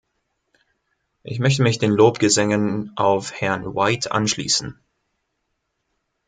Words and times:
Ich 1.21 1.37
möchte 1.37 1.61
mich 1.61 1.77
den 1.77 1.91
Lobgesängen 1.91 2.91
auf 2.97 3.33
Herrn 3.39 3.75
White 3.75 4.11
anschließen. 4.11 4.79